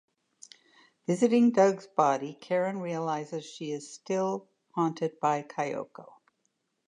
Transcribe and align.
Visiting 1.05 1.51
Doug's 1.51 1.85
body, 1.85 2.33
Karen 2.33 2.79
realizes 2.79 3.45
she 3.45 3.71
is 3.71 3.93
still 3.93 4.49
haunted 4.73 5.19
by 5.19 5.43
Kayako. 5.43 6.07